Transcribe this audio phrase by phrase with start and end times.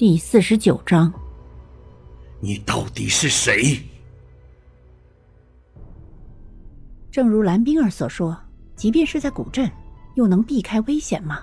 [0.00, 1.12] 第四十九章，
[2.40, 3.78] 你到底是谁？
[7.10, 8.34] 正如蓝冰儿所说，
[8.74, 9.70] 即便是在古镇，
[10.14, 11.40] 又能避开危险吗？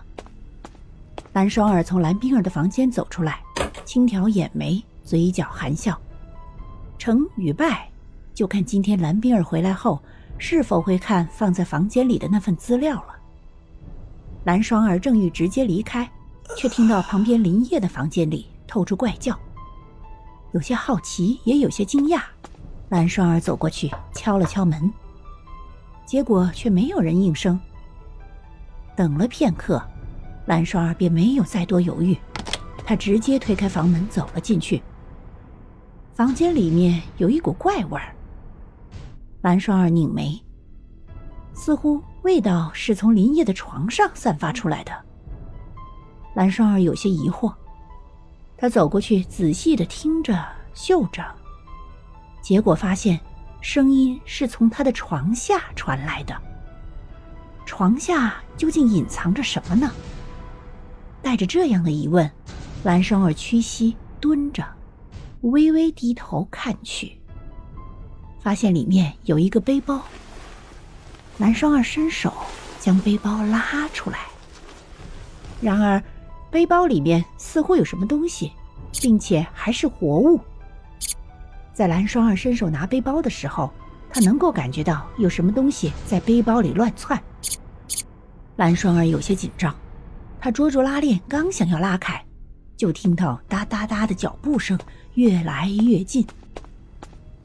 [1.34, 3.44] 蓝双儿从蓝冰儿的房间走出来，
[3.86, 5.96] 轻挑眼眉，嘴角含笑。
[6.98, 7.88] 成与败，
[8.34, 10.02] 就看今天蓝冰儿回来后
[10.40, 13.16] 是否会看放在房间里的那份资料了。
[14.46, 16.10] 蓝双儿正欲直接离开。
[16.56, 19.38] 却听到旁边林叶的房间里透出怪叫，
[20.54, 22.22] 有些好奇，也有些惊讶。
[22.90, 24.92] 蓝双儿走过去敲了敲门，
[26.06, 27.60] 结果却没有人应声。
[28.96, 29.84] 等了片刻，
[30.46, 32.18] 蓝双儿便没有再多犹豫，
[32.86, 34.82] 他直接推开房门走了进去。
[36.16, 38.16] 房间里面有一股怪味儿，
[39.42, 40.42] 蓝双儿拧眉，
[41.54, 45.07] 似乎味道是从林叶的床上散发出来的。
[46.38, 47.52] 蓝双儿有些疑惑，
[48.60, 51.26] 他走过去仔细的听着、嗅着，
[52.44, 53.20] 结果发现
[53.60, 56.40] 声音是从他的床下传来的。
[57.66, 59.92] 床下究竟隐藏着什么呢？
[61.24, 62.32] 带着这样的疑问，
[62.84, 64.64] 蓝双儿屈膝蹲着，
[65.42, 67.20] 微微低头看去，
[68.40, 70.04] 发现里面有一个背包。
[71.40, 72.32] 蓝双儿伸手
[72.80, 74.20] 将背包拉出来，
[75.60, 76.00] 然而。
[76.50, 78.52] 背包里面似乎有什么东西，
[79.02, 80.40] 并且还是活物。
[81.74, 83.72] 在蓝双儿伸手拿背包的时候，
[84.10, 87.22] 他能够感觉到有什么东西在背包里乱窜。
[88.56, 89.76] 蓝双儿有些紧张，
[90.40, 92.24] 他捉住拉链，刚想要拉开，
[92.76, 94.80] 就听到哒哒哒的脚步声
[95.14, 96.26] 越来越近。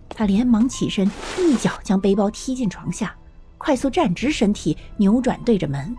[0.09, 3.15] 他连忙起身，一脚将背包踢进床下，
[3.59, 5.95] 快速站直身体，扭转对着门。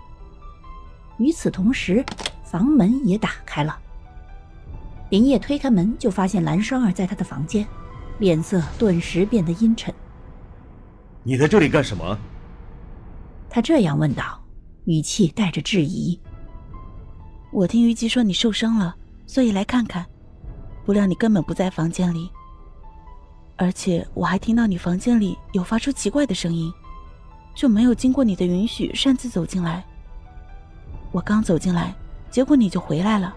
[1.17, 2.03] 与此同时，
[2.53, 3.75] 房门也打开了，
[5.09, 7.67] 林业推开门就发现蓝双儿在他的房间，
[8.19, 9.91] 脸色顿时变得阴沉。
[11.23, 12.15] 你在这里干什么？
[13.49, 14.39] 他这样问道，
[14.85, 16.21] 语气带着质疑。
[17.51, 20.05] 我听虞姬说你受伤了，所以来看看，
[20.85, 22.29] 不料你根本不在房间里，
[23.57, 26.71] 而且我还听到你房间里有发出奇怪的声音，
[27.55, 29.83] 就没有经过你的允许擅自走进来。
[31.11, 31.95] 我刚走进来。
[32.33, 33.35] 结果你就回来了，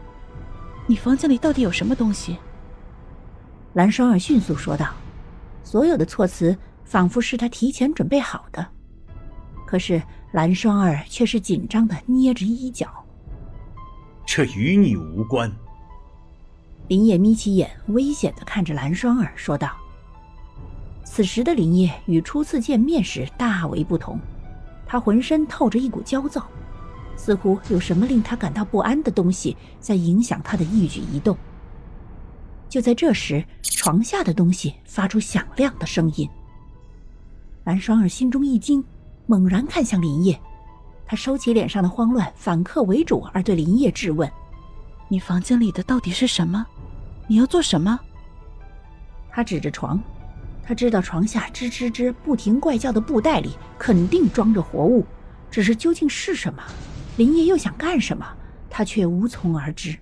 [0.87, 2.39] 你房间里到底有什么东西？
[3.75, 4.89] 蓝双儿迅速说道，
[5.63, 8.67] 所有的措辞仿佛是他提前准备好的，
[9.67, 10.03] 可是
[10.33, 12.89] 蓝双儿却是紧张的捏着衣角。
[14.25, 15.53] 这与你无关。
[16.89, 19.77] 林业眯起眼，危险的看着蓝双儿说道。
[21.05, 24.19] 此时的林业与初次见面时大为不同，
[24.87, 26.47] 他浑身透着一股焦躁。
[27.17, 31.37] 似乎有什么令他感到不安的东西在影响他的一举一动。
[32.69, 36.29] 就在这时，床下的东西发出响亮的声音。
[37.65, 38.85] 蓝双儿心中一惊，
[39.27, 40.39] 猛然看向林叶，
[41.07, 44.31] 他收起脸上的慌乱，反客为主，而对林叶质问
[45.09, 46.65] ：“你房间里的到底是什么？
[47.27, 47.99] 你要做什么？”
[49.31, 50.01] 他指着床，
[50.63, 55.05] 他知道床下吱吱吱不停怪叫的布袋里肯定装着活物，
[55.51, 56.63] 只是究竟是什么？
[57.17, 58.27] 林叶又想干什么？
[58.69, 59.97] 他却无从而知。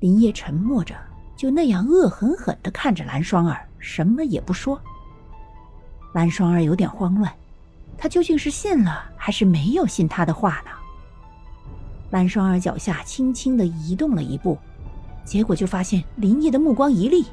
[0.00, 0.94] 林叶沉默着，
[1.36, 4.80] 就那样恶狠狠地看着蓝双儿，什么也不说。
[6.14, 7.30] 蓝双儿有点慌乱，
[7.98, 10.70] 他究竟是信了还是没有信他的话呢？
[12.10, 14.56] 蓝双儿脚下轻轻地移动了一步，
[15.24, 17.26] 结果就发现林叶的目光一厉，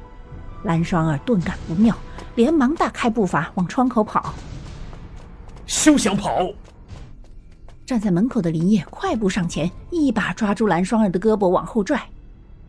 [0.64, 1.96] 蓝双儿顿感不妙，
[2.34, 4.34] 连忙大开步伐往窗口跑。
[5.66, 6.52] 休想跑！
[7.92, 12.00] 站在门口的林叶快步上前，一把抓住蓝双儿的胳膊往后拽。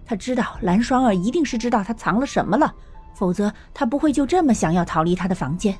[0.05, 2.75] 他知道蓝双儿一定是知道他藏了什么了，
[3.15, 5.73] 否则他不会就这么想要逃离他的房间。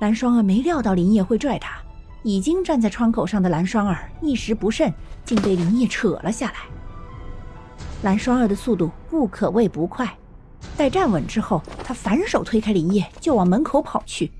[0.00, 1.76] 蓝双儿没料到林叶会拽他，
[2.24, 4.92] 已经站在窗口上的蓝双儿一时不慎，
[5.24, 6.54] 竟被林叶扯了下来。
[8.02, 10.12] 蓝双儿的速度不可谓不快，
[10.76, 14.32] 待站稳之后，他反手推开林叶，就往门口跑去。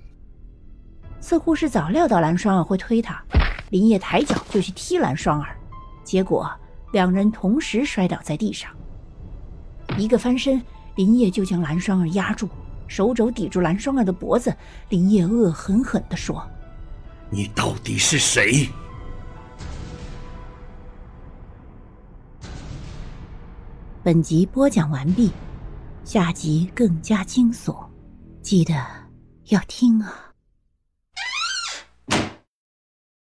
[1.20, 3.22] 似乎是早料到蓝双儿会推他。
[3.70, 5.56] 林叶抬脚就去踢蓝双儿，
[6.04, 6.50] 结果
[6.92, 8.70] 两人同时摔倒在地上。
[9.96, 10.60] 一个翻身，
[10.96, 12.48] 林叶就将蓝双儿压住，
[12.88, 14.54] 手肘抵住蓝双儿的脖子。
[14.88, 16.44] 林叶恶狠狠地说
[17.30, 18.68] ：“你到底是谁？”
[24.02, 25.30] 本集播讲完毕，
[26.04, 27.76] 下集更加惊悚，
[28.42, 28.74] 记得
[29.48, 30.29] 要听啊！